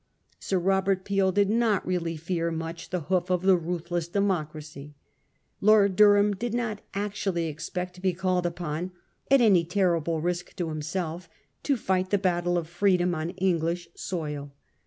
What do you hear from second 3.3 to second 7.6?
the ruthless de mocracy; Lord Durham did not actually